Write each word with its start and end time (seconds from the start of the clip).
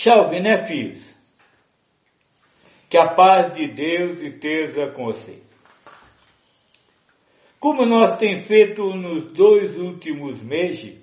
Salve, 0.00 0.38
né, 0.38 0.64
filhos? 0.64 1.02
Que 2.88 2.96
a 2.96 3.14
paz 3.14 3.52
de 3.52 3.66
Deus 3.66 4.20
esteja 4.20 4.92
com 4.92 5.06
vocês. 5.06 5.42
Como 7.58 7.84
nós 7.84 8.16
temos 8.16 8.46
feito 8.46 8.94
nos 8.94 9.32
dois 9.32 9.76
últimos 9.76 10.40
meses, 10.40 11.00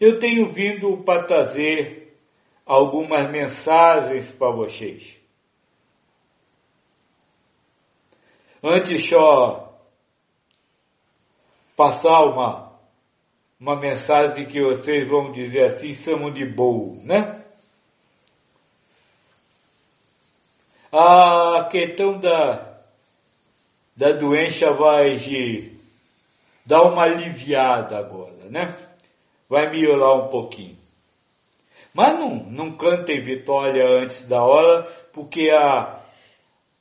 eu 0.00 0.20
tenho 0.20 0.52
vindo 0.52 0.98
para 0.98 1.24
trazer 1.24 2.16
algumas 2.64 3.28
mensagens 3.28 4.30
para 4.30 4.52
vocês. 4.52 5.16
Antes 8.62 9.08
só 9.08 9.76
passar 11.76 12.26
uma, 12.26 12.63
uma 13.58 13.76
mensagem 13.76 14.46
que 14.46 14.60
vocês 14.60 15.08
vão 15.08 15.32
dizer 15.32 15.64
assim, 15.64 15.94
chamam 15.94 16.32
de 16.32 16.44
boa, 16.44 16.96
né? 17.02 17.44
A 20.92 21.68
questão 21.70 22.18
da, 22.18 22.78
da 23.96 24.12
doença 24.12 24.72
vai 24.72 25.16
de, 25.16 25.72
dar 26.64 26.82
uma 26.82 27.02
aliviada 27.02 27.98
agora, 27.98 28.48
né? 28.50 28.76
Vai 29.48 29.70
melhorar 29.70 30.14
um 30.14 30.28
pouquinho. 30.28 30.76
Mas 31.92 32.18
não, 32.18 32.34
não 32.50 32.76
cantem 32.76 33.22
vitória 33.22 33.86
antes 33.86 34.22
da 34.22 34.42
hora, 34.42 34.82
porque 35.12 35.50
a, 35.50 36.00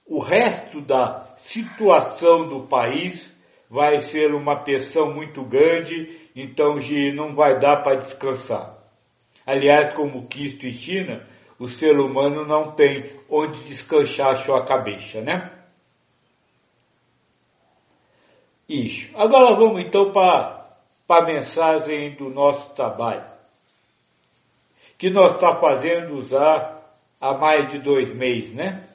o 0.07 0.19
resto 0.19 0.81
da 0.81 1.35
situação 1.43 2.47
do 2.47 2.67
país 2.67 3.31
vai 3.69 3.99
ser 3.99 4.33
uma 4.33 4.55
pressão 4.63 5.13
muito 5.13 5.43
grande, 5.43 6.22
então 6.35 6.75
não 7.13 7.35
vai 7.35 7.59
dar 7.59 7.83
para 7.83 7.97
descansar. 7.97 8.77
Aliás, 9.45 9.93
como 9.93 10.27
Cristo 10.27 10.65
e 10.65 10.73
China, 10.73 11.27
o 11.59 11.67
ser 11.67 11.99
humano 11.99 12.45
não 12.45 12.71
tem 12.71 13.11
onde 13.29 13.63
descansar 13.63 14.37
sua 14.37 14.65
cabeça, 14.65 15.21
né? 15.21 15.51
Isso. 18.67 19.09
Agora 19.15 19.55
vamos 19.55 19.81
então 19.81 20.11
para 20.11 20.65
a 21.07 21.25
mensagem 21.25 22.11
do 22.15 22.29
nosso 22.29 22.69
trabalho, 22.73 23.25
que 24.97 25.09
nós 25.09 25.33
está 25.33 25.59
fazendo 25.59 26.15
usar 26.17 26.81
há 27.19 27.37
mais 27.37 27.71
de 27.71 27.79
dois 27.79 28.13
meses, 28.13 28.53
né? 28.53 28.87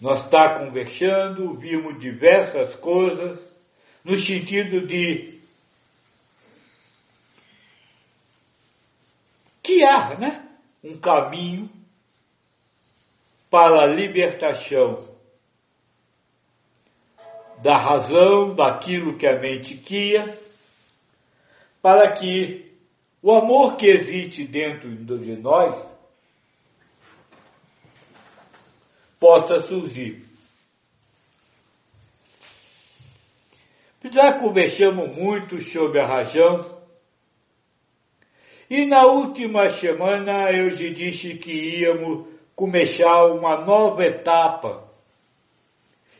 Nós 0.00 0.22
está 0.22 0.58
conversando, 0.58 1.54
vimos 1.54 1.98
diversas 1.98 2.74
coisas, 2.76 3.40
no 4.04 4.18
sentido 4.18 4.86
de 4.86 5.33
criar, 9.64 10.20
né? 10.20 10.46
Um 10.84 10.98
caminho 10.98 11.70
para 13.50 13.84
a 13.84 13.86
libertação 13.86 15.08
da 17.62 17.78
razão, 17.78 18.54
daquilo 18.54 19.16
que 19.16 19.26
a 19.26 19.40
mente 19.40 19.74
quia, 19.76 20.38
para 21.80 22.12
que 22.12 22.72
o 23.22 23.32
amor 23.32 23.76
que 23.76 23.86
existe 23.86 24.46
dentro 24.46 24.94
de 24.94 25.36
nós 25.36 25.74
possa 29.18 29.60
surgir. 29.60 30.22
Já 34.10 34.38
conversamos 34.38 35.16
muito 35.16 35.62
sobre 35.64 35.98
a 35.98 36.06
razão 36.06 36.73
e 38.74 38.86
na 38.86 39.06
última 39.06 39.70
semana 39.70 40.50
eu 40.50 40.76
te 40.76 40.90
disse 40.90 41.36
que 41.36 41.78
íamos 41.78 42.26
começar 42.56 43.26
uma 43.26 43.64
nova 43.64 44.04
etapa 44.04 44.92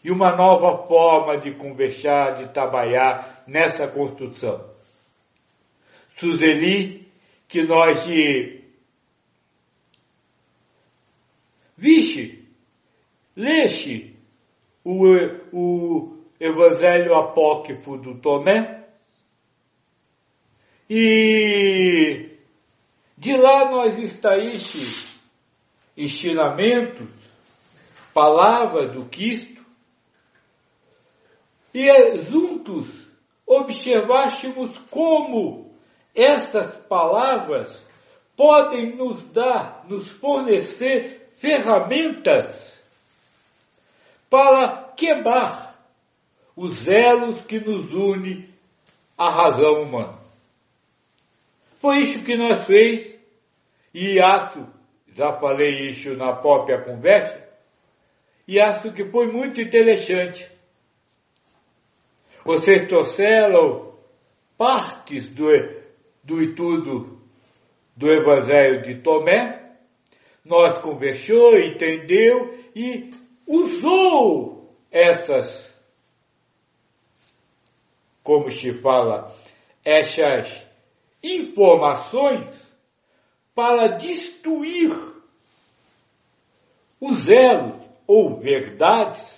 e 0.04 0.10
uma 0.12 0.36
nova 0.36 0.86
forma 0.86 1.36
de 1.36 1.50
conversar, 1.54 2.36
de 2.36 2.52
trabalhar 2.52 3.42
nessa 3.48 3.88
construção. 3.88 4.70
Suzeli, 6.10 7.08
que 7.48 7.64
nós 7.64 8.04
de 8.04 8.62
Vixe, 11.76 12.44
Leste 13.34 14.16
o, 14.84 15.02
o 15.52 16.18
Evangelho 16.38 17.16
Apócrifo 17.16 17.96
do 17.96 18.14
Tomé 18.20 18.84
e 20.88 22.33
de 23.16 23.36
lá 23.36 23.70
nós 23.70 23.98
extraísse 23.98 25.14
ensinamentos, 25.96 27.08
palavras 28.12 28.92
do 28.92 29.04
Cristo 29.06 29.64
e 31.72 32.16
juntos 32.16 32.88
observássemos 33.46 34.76
como 34.90 35.74
essas 36.14 36.76
palavras 36.86 37.82
podem 38.36 38.96
nos 38.96 39.22
dar, 39.24 39.84
nos 39.88 40.08
fornecer 40.08 41.32
ferramentas 41.36 42.72
para 44.30 44.92
quebrar 44.96 45.74
os 46.56 46.86
elos 46.86 47.42
que 47.42 47.60
nos 47.60 47.92
une 47.92 48.48
à 49.18 49.28
razão 49.28 49.82
humana. 49.82 50.23
Foi 51.84 51.98
isso 51.98 52.24
que 52.24 52.34
nós 52.34 52.64
fez, 52.64 53.14
e 53.92 54.18
acho, 54.18 54.66
já 55.14 55.38
falei 55.38 55.90
isso 55.90 56.16
na 56.16 56.34
própria 56.34 56.82
conversa, 56.82 57.46
e 58.48 58.58
acho 58.58 58.90
que 58.90 59.04
foi 59.10 59.30
muito 59.30 59.60
interessante. 59.60 60.50
Vocês 62.42 62.88
trouxeram 62.88 63.98
partes 64.56 65.26
do, 65.26 65.44
do 66.22 66.40
estudo 66.40 67.20
do 67.94 68.08
Evangelho 68.08 68.80
de 68.80 69.02
Tomé, 69.02 69.76
nós 70.42 70.78
conversou, 70.78 71.58
entendeu 71.58 72.64
e 72.74 73.10
usou 73.46 74.74
essas, 74.90 75.70
como 78.22 78.50
se 78.50 78.72
fala, 78.80 79.36
essas 79.84 80.63
informações 81.24 82.46
para 83.54 83.96
destruir 83.96 84.92
os 87.00 87.28
elos 87.30 87.82
ou 88.06 88.40
verdades 88.40 89.34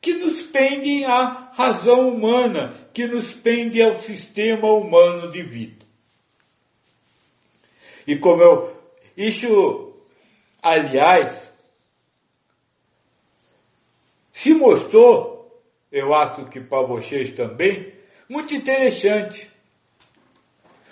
que 0.00 0.14
nos 0.14 0.42
pendem 0.42 1.04
à 1.04 1.50
razão 1.54 2.08
humana, 2.08 2.88
que 2.92 3.06
nos 3.06 3.32
pendem 3.32 3.82
ao 3.82 4.02
sistema 4.02 4.70
humano 4.72 5.30
de 5.30 5.42
vida. 5.42 5.84
E 8.06 8.16
como 8.16 8.42
eu, 8.42 8.76
isso, 9.16 9.94
aliás, 10.62 11.50
se 14.30 14.52
mostrou, 14.52 15.62
eu 15.90 16.12
acho 16.12 16.46
que 16.50 16.60
para 16.60 16.86
vocês 16.86 17.32
também, 17.32 17.94
muito 18.28 18.54
interessante. 18.54 19.50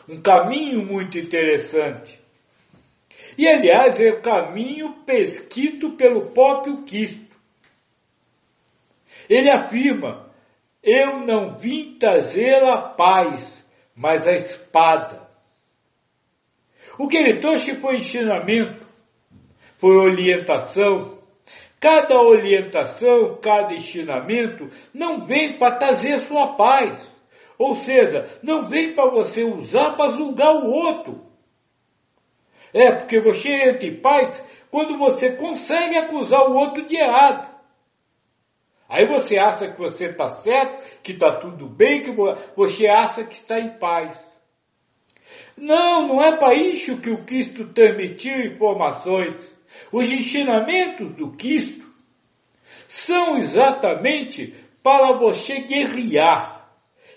Um 0.08 0.20
caminho 0.20 0.84
muito 0.84 1.18
interessante. 1.18 2.20
E 3.38 3.48
aliás, 3.48 4.00
é 4.00 4.10
o 4.10 4.20
caminho 4.20 5.04
pesquito 5.06 5.92
pelo 5.96 6.30
próprio 6.32 6.82
Cristo. 6.84 7.36
Ele 9.28 9.48
afirma: 9.48 10.30
Eu 10.82 11.20
não 11.26 11.56
vim 11.56 11.96
trazer 11.98 12.62
a 12.64 12.78
paz, 12.80 13.46
mas 13.94 14.26
a 14.26 14.32
espada. 14.32 15.22
O 16.98 17.08
que 17.08 17.16
ele 17.16 17.38
trouxe 17.38 17.74
foi 17.76 17.96
ensinamento, 17.96 18.86
foi 19.78 19.96
orientação, 19.96 21.22
Cada 21.82 22.22
orientação, 22.22 23.40
cada 23.42 23.74
ensinamento 23.74 24.70
não 24.94 25.26
vem 25.26 25.58
para 25.58 25.78
trazer 25.78 26.20
sua 26.28 26.54
paz. 26.54 27.11
Ou 27.62 27.76
seja, 27.76 28.28
não 28.42 28.68
vem 28.68 28.92
para 28.92 29.08
você 29.08 29.44
usar 29.44 29.92
para 29.92 30.16
julgar 30.16 30.52
o 30.52 30.66
outro. 30.68 31.24
É 32.74 32.90
porque 32.90 33.20
você 33.20 33.50
entra 33.68 33.86
em 33.86 34.00
paz 34.00 34.42
quando 34.68 34.98
você 34.98 35.36
consegue 35.36 35.96
acusar 35.96 36.50
o 36.50 36.56
outro 36.56 36.84
de 36.84 36.96
errado. 36.96 37.48
Aí 38.88 39.06
você 39.06 39.38
acha 39.38 39.70
que 39.70 39.78
você 39.78 40.06
está 40.06 40.28
certo, 40.28 40.84
que 41.04 41.12
está 41.12 41.36
tudo 41.38 41.68
bem, 41.68 42.02
que 42.02 42.10
você 42.56 42.88
acha 42.88 43.22
que 43.22 43.34
está 43.34 43.60
em 43.60 43.78
paz. 43.78 44.20
Não, 45.56 46.08
não 46.08 46.20
é 46.20 46.36
para 46.36 46.58
isso 46.58 47.00
que 47.00 47.10
o 47.10 47.24
Cristo 47.24 47.68
transmitiu 47.68 48.40
informações. 48.40 49.36
Os 49.92 50.12
ensinamentos 50.12 51.12
do 51.12 51.30
Cristo 51.36 51.86
são 52.88 53.36
exatamente 53.36 54.52
para 54.82 55.16
você 55.16 55.60
guerrear. 55.60 56.61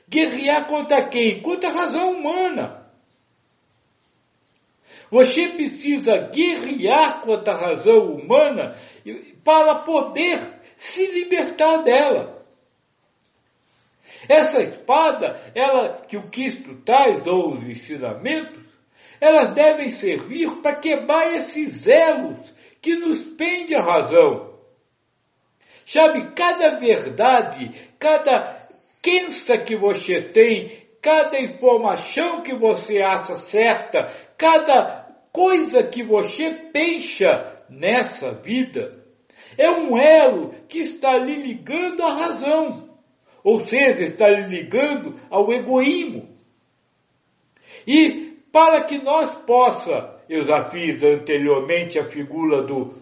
Guerrear 0.08 0.68
contra 0.68 1.08
quem? 1.10 1.42
Contra 1.42 1.70
a 1.70 1.74
razão 1.74 2.12
humana. 2.12 2.86
Você 5.10 5.50
precisa 5.50 6.30
guerrear 6.30 7.22
contra 7.22 7.54
a 7.54 7.58
razão 7.58 8.14
humana 8.14 8.76
para 9.44 9.80
poder 9.80 10.40
se 10.78 11.06
libertar 11.08 11.84
dela. 11.84 12.46
Essa 14.28 14.62
espada, 14.62 15.40
ela 15.54 16.02
que 16.08 16.18
o 16.18 16.30
Cristo 16.30 16.76
traz, 16.84 17.26
ou 17.28 17.54
os 17.54 17.64
ensinamentos, 17.64 18.60
elas 19.22 19.54
devem 19.54 19.90
servir 19.90 20.62
para 20.62 20.76
quebrar 20.76 21.34
esses 21.34 21.88
elos 21.88 22.40
que 22.82 22.96
nos 22.96 23.22
prende 23.22 23.76
a 23.76 23.82
razão. 23.82 24.56
Sabe, 25.86 26.34
cada 26.36 26.80
verdade, 26.80 27.72
cada 28.00 28.65
crença 29.06 29.56
que 29.60 29.76
você 29.76 30.20
tem, 30.20 30.72
cada 31.00 31.40
informação 31.40 32.42
que 32.42 32.56
você 32.56 33.04
acha 33.04 33.36
certa, 33.36 34.12
cada 34.36 35.06
coisa 35.32 35.84
que 35.84 36.02
você 36.02 36.50
pensa 36.74 37.64
nessa 37.70 38.32
vida, 38.32 39.06
é 39.56 39.70
um 39.70 39.96
elo 39.96 40.56
que 40.68 40.80
está 40.80 41.16
lhe 41.20 41.36
ligando 41.36 42.02
à 42.02 42.14
razão. 42.14 42.90
Ou 43.44 43.60
seja, 43.60 44.04
está 44.04 44.28
lhe 44.28 44.48
ligando 44.48 45.20
ao 45.30 45.54
egoísmo. 45.54 46.28
E 47.86 48.40
para 48.52 48.86
que 48.86 48.98
nós 48.98 49.36
possa, 49.46 50.20
eu 50.28 50.48
já 50.48 50.68
fiz 50.72 51.04
anteriormente 51.04 52.00
a 52.00 52.10
figura 52.10 52.64
do, 52.64 52.96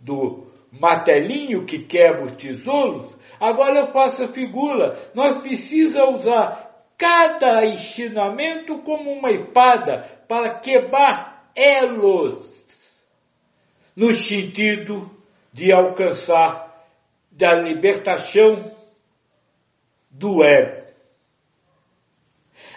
do 0.00 0.53
martelinho 0.80 1.64
que 1.64 1.78
quebra 1.80 2.24
os 2.24 2.32
tesouros, 2.32 3.14
agora 3.40 3.80
eu 3.80 3.92
faço 3.92 4.24
a 4.24 4.28
figura. 4.28 5.10
Nós 5.14 5.36
precisamos 5.36 6.22
usar 6.22 6.64
cada 6.96 7.64
ensinamento 7.66 8.78
como 8.78 9.12
uma 9.12 9.30
espada 9.30 10.02
para 10.28 10.58
quebrar 10.60 11.50
elos 11.54 12.54
no 13.94 14.12
sentido 14.12 15.10
de 15.52 15.72
alcançar 15.72 16.64
da 17.30 17.54
libertação 17.54 18.72
do 20.10 20.42
ego. 20.44 20.84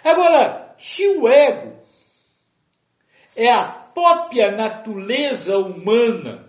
Agora, 0.04 0.74
se 0.78 1.06
o 1.08 1.28
ego 1.28 1.76
é 3.36 3.50
a 3.50 3.64
própria 3.68 4.52
natureza 4.52 5.56
humana, 5.56 6.47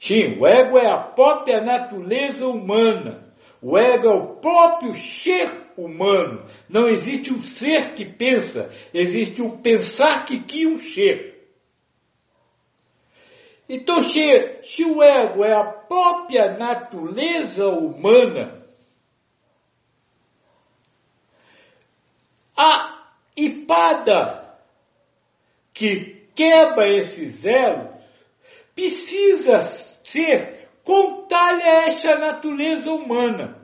sim, 0.00 0.38
o 0.38 0.46
ego 0.46 0.78
é 0.78 0.86
a 0.86 0.98
própria 0.98 1.60
natureza 1.60 2.46
humana, 2.46 3.30
o 3.62 3.76
ego 3.76 4.08
é 4.08 4.14
o 4.14 4.36
próprio 4.36 4.94
ser 4.94 5.70
humano. 5.76 6.46
Não 6.68 6.88
existe 6.88 7.32
um 7.32 7.42
ser 7.42 7.94
que 7.94 8.06
pensa, 8.06 8.70
existe 8.92 9.42
um 9.42 9.58
pensar 9.58 10.24
que 10.24 10.40
cria 10.40 10.68
um 10.68 10.78
ser. 10.78 11.30
Então, 13.68 14.00
se, 14.02 14.62
se 14.62 14.84
o 14.84 15.02
ego 15.02 15.44
é 15.44 15.52
a 15.52 15.64
própria 15.64 16.56
natureza 16.56 17.68
humana, 17.68 18.64
a 22.56 23.12
ipada 23.36 24.58
que 25.72 26.26
quebra 26.34 26.88
esses 26.88 27.44
elos 27.44 27.90
precisa 28.74 29.62
ser 30.10 30.68
contrária 30.82 31.64
a 31.64 31.86
essa 31.88 32.16
natureza 32.18 32.90
humana. 32.90 33.60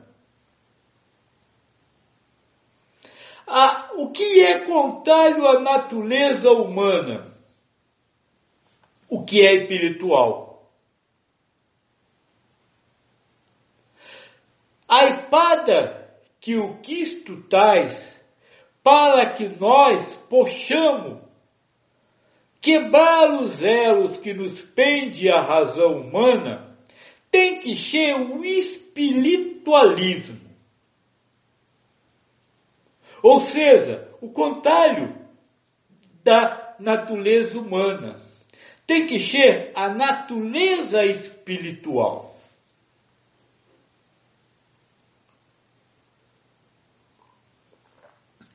Ah, 3.45 3.91
o 3.95 4.11
que 4.11 4.41
é 4.41 4.59
contrário 4.65 5.47
à 5.47 5.59
natureza 5.59 6.51
humana? 6.51 7.33
O 9.09 9.23
que 9.23 9.45
é 9.45 9.53
espiritual? 9.53 10.69
A 14.87 15.05
espada 15.05 16.19
que 16.39 16.55
o 16.57 16.77
Cristo 16.77 17.43
traz 17.43 18.15
para 18.83 19.33
que 19.33 19.49
nós 19.49 20.15
possamos 20.29 21.26
quebrar 22.67 23.31
os 23.31 23.63
elos 23.63 24.17
que 24.17 24.33
nos 24.33 24.61
prende 24.61 25.29
à 25.29 25.39
razão 25.39 26.01
humana, 26.01 26.77
tem 27.31 27.61
que 27.61 27.73
ser 27.77 28.13
o 28.15 28.43
espiritualismo. 28.43 30.41
Ou 33.23 33.39
seja, 33.39 34.13
o 34.19 34.29
contrário 34.31 35.15
da 36.25 36.75
natureza 36.77 37.57
humana. 37.57 38.19
Tem 38.85 39.07
que 39.07 39.21
ser 39.21 39.71
a 39.73 39.87
natureza 39.87 41.05
espiritual. 41.05 42.37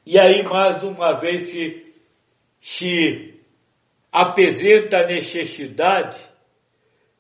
E 0.05 0.19
aí, 0.19 0.43
mais 0.43 0.83
uma 0.83 1.19
vez, 1.19 1.49
se, 1.49 1.95
se 2.61 3.32
apresenta 4.13 4.99
a 4.99 5.07
necessidade 5.07 6.19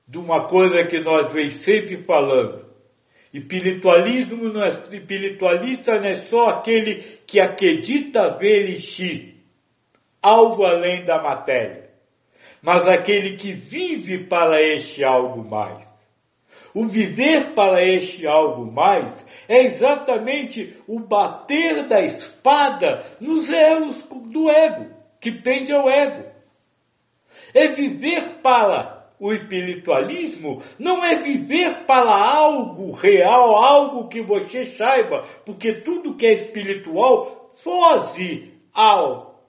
de 0.06 0.18
uma 0.18 0.46
coisa 0.46 0.84
que 0.84 1.00
nós 1.00 1.32
vem 1.32 1.50
sempre 1.50 2.04
falando, 2.04 2.62
Espiritualismo 3.32 4.50
não 4.50 4.62
é, 4.62 4.68
espiritualista 4.68 5.98
não 5.98 6.06
é 6.06 6.16
só 6.16 6.48
aquele 6.48 6.96
que 7.26 7.40
acredita 7.40 8.36
ver 8.36 8.68
em 8.68 8.78
si 8.78 9.40
algo 10.20 10.64
além 10.64 11.02
da 11.02 11.22
matéria, 11.22 11.90
mas 12.60 12.86
aquele 12.86 13.36
que 13.36 13.54
vive 13.54 14.26
para 14.26 14.60
este 14.62 15.02
algo 15.02 15.42
mais. 15.42 15.90
O 16.74 16.86
viver 16.86 17.52
para 17.54 17.82
este 17.82 18.26
algo 18.26 18.70
mais 18.70 19.10
é 19.48 19.62
exatamente 19.62 20.76
o 20.86 21.00
bater 21.00 21.88
da 21.88 22.02
espada 22.02 23.04
nos 23.18 23.48
elos 23.48 23.96
do 24.30 24.50
ego, 24.50 24.90
que 25.18 25.32
pende 25.32 25.72
ao 25.72 25.88
ego. 25.88 26.31
É 27.54 27.68
viver 27.68 28.40
para 28.42 29.02
o 29.22 29.32
espiritualismo 29.32 30.64
não 30.80 31.04
é 31.04 31.14
viver 31.14 31.84
para 31.84 32.10
algo 32.10 32.90
real, 32.90 33.54
algo 33.56 34.08
que 34.08 34.20
você 34.20 34.66
saiba, 34.66 35.22
porque 35.46 35.74
tudo 35.74 36.16
que 36.16 36.26
é 36.26 36.32
espiritual 36.32 37.52
foge 37.54 38.52
ao 38.74 39.40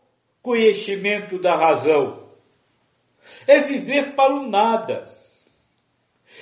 conhecimento 0.43 1.39
da 1.39 1.55
razão. 1.55 2.29
É 3.47 3.61
viver 3.61 4.13
para 4.13 4.35
o 4.35 4.47
nada. 4.47 5.09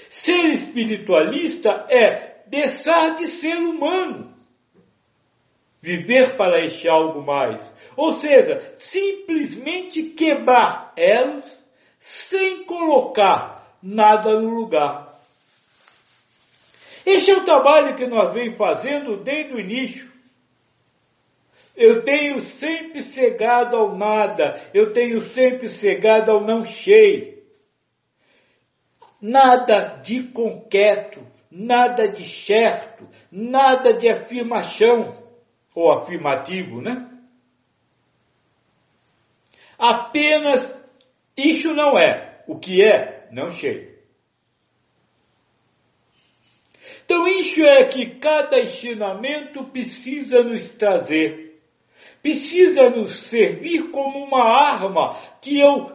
Ser 0.10 0.48
espiritualista 0.48 1.86
é 1.90 2.44
deixar 2.48 3.16
de 3.16 3.28
ser 3.28 3.58
humano. 3.60 4.36
Viver 5.82 6.38
para 6.38 6.64
este 6.64 6.88
algo 6.88 7.24
mais. 7.24 7.62
Ou 7.98 8.14
seja, 8.14 8.76
simplesmente 8.78 10.04
quebrar 10.04 10.94
elos 10.96 11.44
sem 12.00 12.64
colocar 12.66 13.76
nada 13.82 14.40
no 14.40 14.50
lugar. 14.50 15.12
Este 17.06 17.32
é 17.32 17.38
o 17.38 17.44
trabalho 17.44 17.96
que 17.96 18.06
nós 18.06 18.34
vem 18.34 18.56
fazendo 18.56 19.18
desde 19.18 19.54
o 19.54 19.60
início. 19.60 20.12
Eu 21.76 22.04
tenho 22.04 22.42
sempre 22.42 23.02
cegado 23.02 23.76
ao 23.76 23.98
nada, 23.98 24.70
eu 24.74 24.94
tenho 24.94 25.28
sempre 25.30 25.70
cegado 25.70 26.32
ao 26.32 26.42
não 26.42 26.64
cheio. 26.64 27.42
Nada 29.20 30.00
de 30.04 30.24
concreto, 30.24 31.26
nada 31.50 32.08
de 32.08 32.24
certo, 32.24 33.08
nada 33.32 33.94
de 33.94 34.10
afirmação, 34.10 35.21
ou 35.74 35.92
afirmativo, 35.92 36.82
né? 36.82 37.08
Apenas 39.78 40.74
isso 41.36 41.74
não 41.74 41.98
é. 41.98 42.44
O 42.48 42.60
que 42.60 42.86
é, 42.86 43.28
não 43.32 43.50
sei. 43.52 43.92
Então 47.06 47.28
isso 47.28 47.62
é 47.64 47.86
que 47.86 48.06
cada 48.16 48.60
ensinamento 48.60 49.64
precisa 49.66 50.44
nos 50.44 50.70
trazer. 50.70 51.62
Precisa 52.22 52.90
nos 52.90 53.12
servir 53.12 53.90
como 53.90 54.24
uma 54.24 54.44
arma 54.44 55.16
que 55.42 55.60
eu 55.60 55.92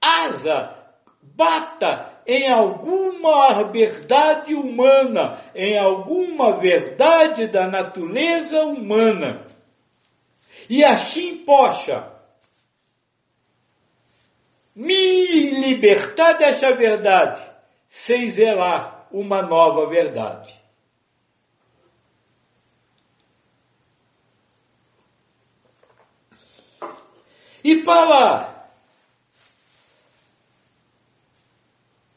asa, 0.00 0.76
bata 1.22 2.13
em 2.26 2.50
alguma 2.50 3.62
verdade 3.64 4.54
humana, 4.54 5.42
em 5.54 5.78
alguma 5.78 6.58
verdade 6.58 7.46
da 7.48 7.66
natureza 7.66 8.64
humana. 8.64 9.46
E 10.68 10.82
assim 10.84 11.44
possa 11.44 12.12
me 14.74 15.50
libertar 15.50 16.34
dessa 16.34 16.74
verdade 16.74 17.42
sem 17.88 18.28
zelar 18.30 19.06
uma 19.12 19.42
nova 19.42 19.88
verdade. 19.88 20.52
E 27.62 27.82
para 27.82 28.63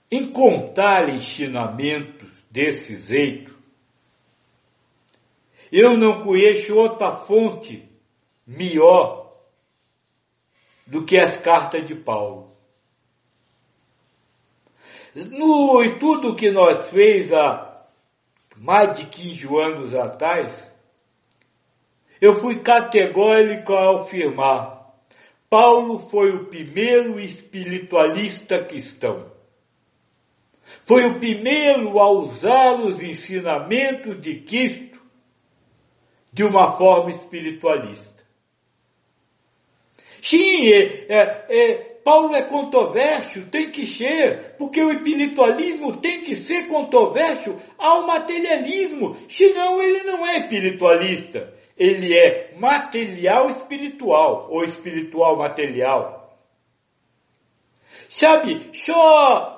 em 0.10 0.32
contar 0.32 1.10
ensinamentos 1.10 2.30
desse 2.50 2.98
jeito, 2.98 3.58
eu 5.72 5.98
não 5.98 6.24
conheço 6.24 6.76
outra 6.76 7.18
fonte 7.18 7.88
melhor 8.46 9.36
do 10.86 11.04
que 11.04 11.20
as 11.20 11.38
cartas 11.38 11.86
de 11.86 11.96
Paulo. 11.96 12.56
No, 15.14 15.84
e 15.84 16.00
tudo 16.00 16.36
que 16.36 16.50
nós 16.50 16.90
fez 16.90 17.34
há 17.34 17.86
mais 18.56 18.98
de 18.98 19.06
15 19.08 19.48
anos 19.48 19.96
atrás, 19.96 20.56
eu 22.22 22.40
fui 22.40 22.62
categórico 22.62 23.74
ao 23.74 24.02
afirmar 24.02 24.78
Paulo 25.50 25.98
foi 26.10 26.36
o 26.36 26.46
primeiro 26.48 27.18
espiritualista 27.20 28.64
cristão. 28.66 29.32
Foi 30.86 31.05
o 31.05 31.19
primeiro 31.19 32.00
a 32.00 32.09
usar 32.12 32.74
os 32.75 33.01
ensinamentos 33.01 34.21
de 34.21 34.36
Cristo 34.41 35.00
de 36.31 36.43
uma 36.43 36.75
forma 36.77 37.09
espiritualista. 37.09 38.17
Sim, 40.21 40.71
é, 40.71 41.05
é, 41.09 41.45
é, 41.50 41.74
Paulo 42.03 42.36
é 42.36 42.43
controverso, 42.43 43.45
tem 43.47 43.69
que 43.69 43.86
ser, 43.86 44.55
porque 44.57 44.81
o 44.81 44.91
espiritualismo 44.91 45.97
tem 45.97 46.21
que 46.21 46.36
ser 46.36 46.67
controverso 46.67 47.55
ao 47.77 48.05
materialismo, 48.05 49.15
senão 49.29 49.81
ele 49.81 50.03
não 50.03 50.25
é 50.25 50.38
espiritualista 50.38 51.57
ele 51.77 52.17
é 52.17 52.53
material 52.57 53.51
espiritual 53.51 54.47
ou 54.50 54.63
espiritual 54.63 55.38
material. 55.38 56.36
Sabe, 58.09 58.71
só, 58.74 59.57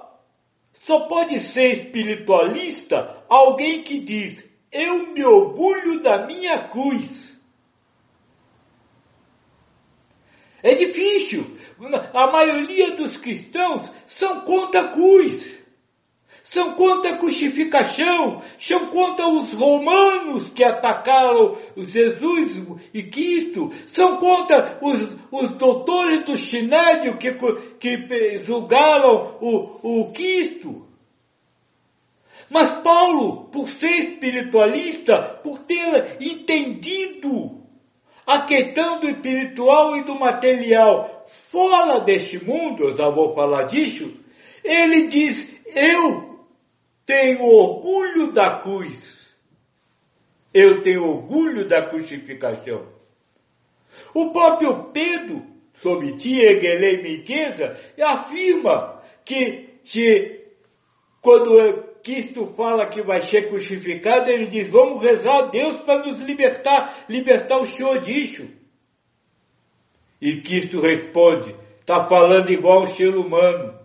só 0.89 1.01
pode 1.01 1.39
ser 1.39 1.81
espiritualista 1.81 3.23
alguém 3.29 3.83
que 3.83 3.99
diz, 3.99 4.43
eu 4.71 5.13
me 5.13 5.23
orgulho 5.23 6.01
da 6.01 6.25
minha 6.25 6.67
cruz. 6.67 7.29
É 10.63 10.73
difícil. 10.73 11.55
A 12.11 12.31
maioria 12.31 12.95
dos 12.95 13.17
cristãos 13.17 13.87
são 14.07 14.41
contra 14.41 14.85
a 14.85 14.87
cruz 14.87 15.58
são 16.51 16.73
contra 16.73 17.11
a 17.11 17.17
crucificação, 17.17 18.41
são 18.57 18.87
contra 18.87 19.27
os 19.27 19.53
romanos 19.53 20.49
que 20.49 20.63
atacaram 20.63 21.55
Jesus 21.77 22.63
e 22.91 23.03
Cristo, 23.03 23.71
são 23.87 24.17
contra 24.17 24.79
os, 24.81 25.15
os 25.31 25.51
doutores 25.51 26.25
do 26.25 26.35
Sinédio 26.35 27.17
que, 27.17 27.31
que 27.79 28.43
julgaram 28.43 29.37
o, 29.39 30.07
o 30.07 30.11
Cristo. 30.11 30.87
Mas 32.49 32.81
Paulo, 32.81 33.45
por 33.51 33.69
ser 33.69 34.13
espiritualista, 34.13 35.39
por 35.43 35.59
ter 35.59 36.17
entendido 36.19 37.59
a 38.25 38.41
questão 38.41 38.99
do 38.99 39.07
espiritual 39.07 39.97
e 39.97 40.03
do 40.03 40.19
material 40.19 41.27
fora 41.51 41.99
deste 41.99 42.43
mundo, 42.43 42.85
eu 42.85 42.97
já 42.97 43.07
vou 43.11 43.35
falar 43.35 43.65
disso, 43.65 44.11
ele 44.63 45.07
diz, 45.09 45.47
eu 45.75 46.29
tenho 47.09 47.43
orgulho 47.43 48.31
da 48.31 48.59
cruz. 48.59 49.17
Eu 50.53 50.83
tenho 50.83 51.09
orgulho 51.09 51.67
da 51.67 51.89
crucificação. 51.89 52.87
O 54.13 54.31
próprio 54.31 54.91
Pedro, 54.91 55.43
sobre 55.73 56.17
ti 56.17 56.39
erguerei 56.39 57.01
riqueza, 57.01 57.75
afirma 57.99 59.01
que, 59.25 59.79
que 59.83 60.51
quando 61.19 61.97
Cristo 62.03 62.53
fala 62.55 62.85
que 62.85 63.01
vai 63.01 63.21
ser 63.21 63.49
crucificado, 63.49 64.29
ele 64.29 64.45
diz, 64.45 64.67
vamos 64.69 65.01
rezar 65.01 65.39
a 65.39 65.47
Deus 65.47 65.81
para 65.81 66.05
nos 66.05 66.21
libertar, 66.21 67.05
libertar 67.09 67.57
o 67.57 67.65
Senhor 67.65 68.01
disso. 68.01 68.47
E 70.21 70.41
Cristo 70.41 70.79
responde, 70.79 71.55
está 71.79 72.05
falando 72.05 72.51
igual 72.51 72.83
um 72.83 72.85
ser 72.85 73.15
humano. 73.15 73.78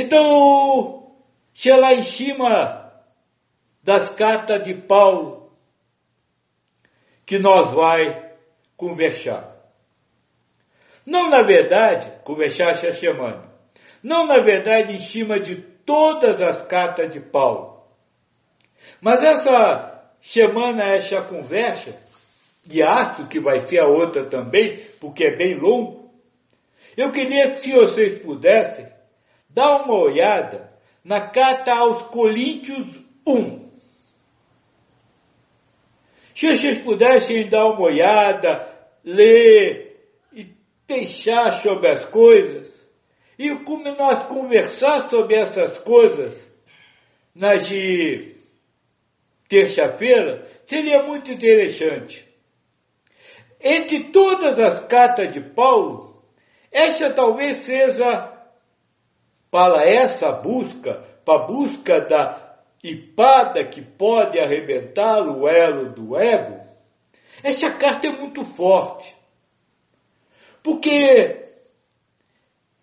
Então, 0.00 1.12
se 1.52 1.72
lá 1.72 1.92
em 1.92 2.04
cima 2.04 2.88
das 3.82 4.10
cartas 4.10 4.62
de 4.62 4.72
Paulo, 4.72 5.50
que 7.26 7.36
nós 7.40 7.72
vai 7.72 8.32
conversar. 8.76 9.56
Não 11.04 11.28
na 11.28 11.42
verdade, 11.42 12.12
conversar 12.22 12.68
essa 12.68 12.92
semana. 12.92 13.52
Não 14.00 14.24
na 14.24 14.40
verdade 14.40 14.94
em 14.94 15.00
cima 15.00 15.40
de 15.40 15.56
todas 15.56 16.40
as 16.40 16.62
cartas 16.68 17.10
de 17.10 17.18
Paulo. 17.18 17.82
Mas 19.00 19.24
essa 19.24 20.12
semana, 20.20 20.84
essa 20.84 21.22
conversa, 21.22 21.92
e 22.70 22.80
acho 22.80 23.26
que 23.26 23.40
vai 23.40 23.58
ser 23.58 23.80
a 23.80 23.88
outra 23.88 24.26
também, 24.26 24.78
porque 25.00 25.24
é 25.24 25.36
bem 25.36 25.58
longo, 25.58 26.08
eu 26.96 27.10
queria 27.10 27.50
que 27.50 27.56
se 27.56 27.72
vocês 27.72 28.20
pudessem 28.20 28.97
Dá 29.48 29.82
uma 29.82 29.94
olhada 29.94 30.72
na 31.02 31.28
carta 31.28 31.72
aos 31.72 32.02
Coríntios 32.02 32.98
1. 33.26 33.68
Se 36.34 36.56
vocês 36.56 36.78
pudessem 36.78 37.48
dar 37.48 37.66
uma 37.66 37.80
olhada, 37.80 38.68
ler 39.02 40.12
e 40.32 40.44
pensar 40.86 41.50
sobre 41.52 41.88
as 41.88 42.04
coisas, 42.04 42.70
e 43.38 43.54
como 43.64 43.84
nós 43.96 44.24
conversar 44.24 45.08
sobre 45.08 45.34
essas 45.34 45.78
coisas 45.78 46.48
nas 47.34 47.68
de 47.68 48.36
terça-feira, 49.48 50.46
seria 50.66 51.02
muito 51.04 51.32
interessante. 51.32 52.28
Entre 53.60 54.10
todas 54.10 54.58
as 54.58 54.86
cartas 54.86 55.32
de 55.32 55.40
Paulo, 55.40 56.22
esta 56.70 57.12
talvez 57.12 57.58
seja 57.58 58.37
para 59.50 59.82
essa 59.84 60.32
busca, 60.32 61.02
para 61.24 61.44
a 61.44 61.46
busca 61.46 62.00
da 62.00 62.58
ipada 62.82 63.64
que 63.64 63.82
pode 63.82 64.38
arrebentar 64.38 65.22
o 65.22 65.48
elo 65.48 65.92
do 65.92 66.16
ego, 66.16 66.60
essa 67.42 67.70
carta 67.70 68.08
é 68.08 68.12
muito 68.12 68.44
forte. 68.44 69.16
Porque 70.62 71.46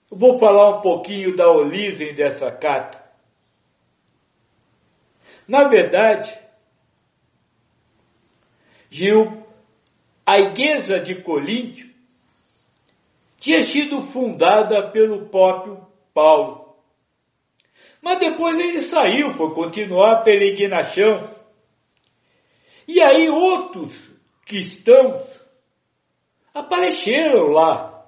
vou 0.10 0.40
falar 0.40 0.78
um 0.78 0.82
pouquinho 0.82 1.36
da 1.36 1.50
origem 1.50 2.14
dessa 2.14 2.52
carta. 2.52 3.04
Na 5.48 5.68
verdade, 5.68 6.36
Gil, 8.90 9.46
a 10.26 10.40
igreja 10.40 11.00
de 11.00 11.22
Coríntio 11.22 11.94
tinha 13.38 13.62
sido 13.62 14.02
fundada 14.02 14.90
pelo 14.90 15.28
próprio 15.28 15.85
Paulo. 16.16 16.78
Mas 18.02 18.20
depois 18.20 18.58
ele 18.58 18.82
saiu, 18.82 19.34
foi 19.34 19.54
continuar 19.54 20.12
a 20.14 20.22
peregrinação. 20.22 21.30
E 22.88 23.02
aí 23.02 23.30
outros 23.30 23.94
cristãos 24.46 25.22
apareceram 26.54 27.50
lá. 27.50 28.06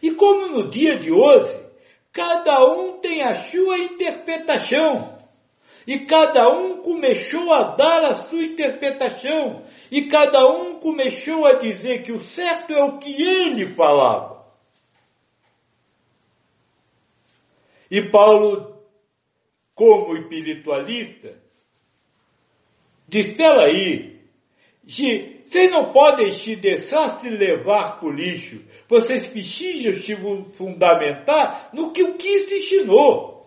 E 0.00 0.12
como 0.12 0.46
no 0.46 0.68
dia 0.68 0.98
de 0.98 1.10
hoje, 1.10 1.58
cada 2.12 2.64
um 2.72 2.98
tem 3.00 3.22
a 3.22 3.34
sua 3.34 3.78
interpretação. 3.78 5.18
E 5.84 6.00
cada 6.00 6.48
um 6.50 6.82
começou 6.82 7.52
a 7.52 7.74
dar 7.74 8.04
a 8.04 8.14
sua 8.14 8.44
interpretação. 8.44 9.64
E 9.90 10.02
cada 10.02 10.46
um 10.46 10.78
começou 10.78 11.46
a 11.46 11.54
dizer 11.54 12.02
que 12.02 12.12
o 12.12 12.20
certo 12.20 12.72
é 12.72 12.84
o 12.84 12.98
que 12.98 13.20
ele 13.20 13.74
falava. 13.74 14.37
E 17.90 18.02
Paulo, 18.02 18.82
como 19.74 20.16
espiritualista, 20.16 21.34
diz: 23.08 23.34
aí, 23.40 24.20
vocês 24.84 25.70
não 25.70 25.92
podem 25.92 26.32
se 26.32 26.56
deixar 26.56 27.18
se 27.18 27.30
levar 27.30 27.98
por 28.00 28.14
lixo. 28.14 28.62
Vocês 28.88 29.26
precisam 29.26 29.92
se 29.94 30.16
fundamentar 30.52 31.70
no 31.72 31.92
que 31.92 32.02
o 32.02 32.14
Cristo 32.14 32.54
ensinou. 32.54 33.38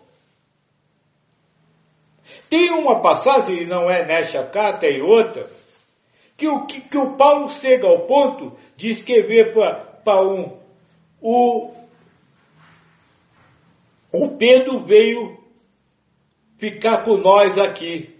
Tem 2.50 2.72
uma 2.72 3.02
passagem, 3.02 3.64
e 3.64 3.66
não 3.66 3.90
é 3.90 4.06
nesta 4.06 4.46
carta, 4.46 4.86
é 4.86 5.02
outra, 5.02 5.50
que 6.36 6.48
o, 6.48 6.66
que, 6.66 6.82
que 6.82 6.98
o 6.98 7.16
Paulo 7.16 7.50
chega 7.50 7.88
ao 7.88 8.06
ponto 8.06 8.58
de 8.76 8.90
escrever 8.90 9.54
para 10.04 10.22
um, 10.24 10.58
o, 11.22 11.72
o 14.12 14.38
Pedro 14.38 14.80
veio 14.80 15.38
ficar 16.58 17.04
com 17.04 17.18
nós 17.18 17.58
aqui. 17.58 18.16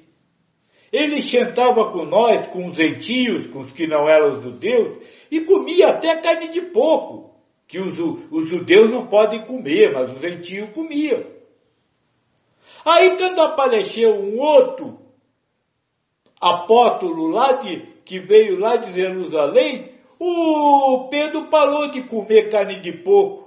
Ele 0.92 1.22
sentava 1.22 1.92
com 1.92 2.06
nós, 2.06 2.48
com 2.48 2.68
os 2.68 2.76
gentios, 2.76 3.48
com 3.48 3.60
os 3.60 3.72
que 3.72 3.88
não 3.88 4.10
eram 4.10 4.42
judeus, 4.42 4.98
e 5.30 5.42
comia 5.42 5.90
até 5.90 6.18
carne 6.18 6.50
de 6.50 6.62
porco, 6.62 7.34
que 7.68 7.80
os, 7.80 7.98
os 8.30 8.50
judeus 8.50 8.92
não 8.92 9.08
podem 9.08 9.46
comer, 9.46 9.94
mas 9.94 10.12
os 10.12 10.20
gentios 10.20 10.70
comiam. 10.72 11.24
Aí 12.84 13.16
quando 13.16 13.40
apareceu 13.40 14.16
um 14.16 14.40
outro 14.40 15.00
apóstolo 16.42 17.28
lá 17.28 17.54
de, 17.54 17.78
que 18.04 18.20
veio 18.20 18.60
lá 18.60 18.76
de 18.76 18.92
Jerusalém, 18.94 19.92
o 20.20 21.08
Pedro 21.10 21.48
parou 21.48 21.90
de 21.90 22.02
comer 22.04 22.50
carne 22.50 22.80
de 22.80 22.92
porco. 22.92 23.41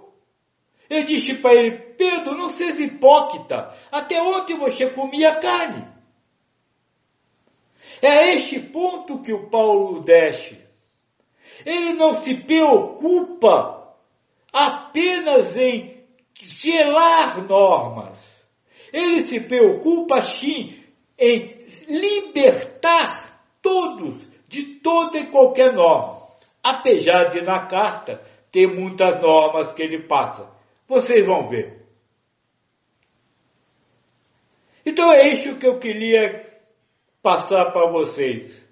Eu 0.89 1.05
disse 1.05 1.35
para 1.35 1.55
ele, 1.55 1.79
Pedro, 1.97 2.37
não 2.37 2.51
seja 2.51 2.83
hipócrita. 2.83 3.75
Até 3.91 4.21
ontem 4.21 4.57
você 4.57 4.91
comia 4.91 5.37
carne. 5.37 5.87
É 8.03 8.35
este 8.35 8.61
ponto 8.61 9.23
que 9.23 9.33
o 9.33 9.49
Paulo 9.49 10.01
desce. 10.01 10.59
Ele 11.65 11.95
não 11.95 12.21
se 12.23 12.35
preocupa 12.35 13.95
apenas 14.53 15.57
em 15.57 16.05
gelar 16.35 17.43
normas. 17.47 18.19
Ele 18.93 19.27
se 19.27 19.41
preocupa 19.41 20.23
sim 20.23 20.79
em 21.19 21.65
libertar 21.89 23.49
todos 23.63 24.29
de 24.47 24.63
toda 24.81 25.19
e 25.19 25.27
qualquer 25.27 25.73
norma. 25.73 26.23
Apesar 26.63 27.25
de 27.31 27.41
na 27.41 27.67
carta 27.67 28.23
ter 28.53 28.67
muitas 28.69 29.21
normas 29.21 29.73
que 29.73 29.83
ele 29.83 30.07
passa. 30.07 30.54
Vocês 30.95 31.27
vão 31.27 31.49
ver. 31.49 31.83
Então 34.87 35.13
é 35.13 35.27
isso 35.27 35.57
que 35.57 35.67
eu 35.67 35.81
queria 35.81 36.55
passar 37.21 37.73
para 37.73 37.91
vocês. 37.91 38.65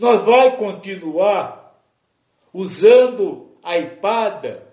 Nós 0.00 0.24
vai 0.24 0.56
continuar 0.56 1.80
usando 2.52 3.56
a 3.62 3.78
espada, 3.78 4.66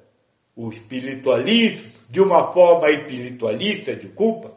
o 0.56 0.72
espiritualismo, 0.72 1.92
de 2.10 2.20
uma 2.20 2.52
forma 2.52 2.90
espiritualista 2.90 3.96
de 3.96 4.08
culpa, 4.08 4.52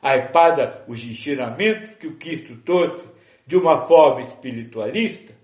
a 0.00 0.14
espada, 0.14 0.86
os 0.88 1.04
ensinamentos 1.04 1.98
que 1.98 2.06
o 2.06 2.16
Cristo 2.16 2.56
trouxe 2.62 3.06
de 3.46 3.58
uma 3.58 3.86
forma 3.86 4.22
espiritualista, 4.22 5.34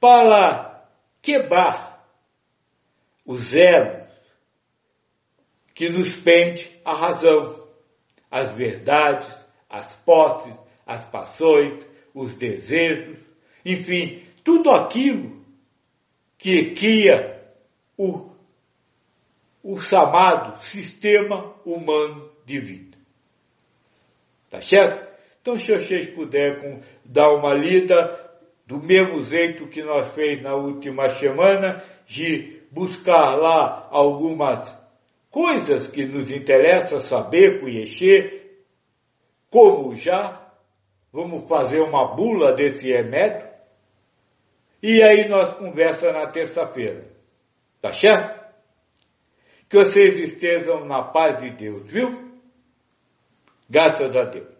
para 0.00 0.88
quebrar 1.20 2.08
os 3.26 3.54
elos 3.54 3.99
que 5.74 5.88
nos 5.88 6.16
pende 6.16 6.70
a 6.84 6.94
razão, 6.94 7.66
as 8.30 8.52
verdades, 8.52 9.28
as 9.68 9.86
posses, 9.96 10.54
as 10.86 11.04
paixões, 11.06 11.86
os 12.14 12.34
desejos, 12.34 13.18
enfim, 13.64 14.22
tudo 14.42 14.70
aquilo 14.70 15.44
que 16.36 16.72
cria 16.72 17.40
o, 17.96 18.30
o 19.62 19.80
chamado 19.80 20.60
sistema 20.62 21.54
humano 21.64 22.30
de 22.44 22.60
vida. 22.60 22.98
Tá 24.48 24.60
certo? 24.60 25.08
Então, 25.40 25.56
se 25.56 25.72
vocês 25.72 26.10
puderem 26.10 26.80
dar 27.04 27.30
uma 27.30 27.54
lida 27.54 28.30
do 28.66 28.78
mesmo 28.78 29.24
jeito 29.24 29.68
que 29.68 29.82
nós 29.82 30.08
fez 30.14 30.42
na 30.42 30.54
última 30.54 31.08
semana, 31.08 31.82
de 32.06 32.60
buscar 32.70 33.36
lá 33.36 33.88
algumas 33.90 34.79
coisas 35.30 35.88
que 35.88 36.04
nos 36.06 36.30
interessa 36.30 37.00
saber, 37.00 37.60
conhecer, 37.60 38.64
como 39.48 39.94
já 39.94 40.40
Vamos 41.12 41.48
fazer 41.48 41.80
uma 41.80 42.14
bula 42.14 42.52
desse 42.52 42.86
remédio? 42.86 43.48
E 44.82 45.02
aí 45.02 45.28
nós 45.28 45.52
conversa 45.54 46.12
na 46.12 46.26
terça-feira. 46.28 47.10
Tá 47.80 47.92
certo? 47.92 48.40
Que 49.68 49.78
vocês 49.78 50.18
estejam 50.18 50.84
na 50.86 51.02
paz 51.02 51.38
de 51.38 51.50
Deus, 51.50 51.90
viu? 51.90 52.30
Graças 53.68 54.16
a 54.16 54.24
Deus. 54.24 54.59